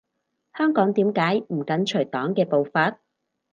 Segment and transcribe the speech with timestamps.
[0.57, 2.97] 香港點解唔緊隨黨嘅步伐？